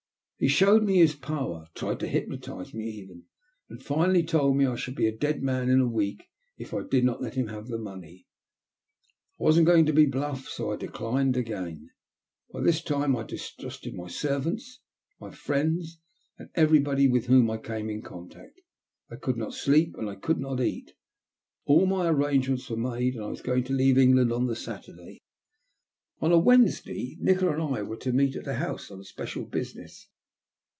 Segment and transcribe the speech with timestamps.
[0.43, 3.25] He showed me his power, tried to hypnotize me even,
[3.69, 6.23] and finally told me I should be a dead man in a week
[6.57, 8.25] if I did not let him have the money.
[9.39, 11.91] I wasn*t going to be bluffed, so I declined again.
[12.51, 14.79] By this time I distrusted my servants,
[15.19, 15.99] my friends,
[16.39, 18.61] and every body with whom I came in contact.
[19.11, 20.93] I could not sleep, and I could not eat.
[21.65, 25.19] All my arrangements were made, and I was going to leave England on the Saturday.
[26.19, 30.07] On the Wednesday Nikola and I were to meet at a house on special business.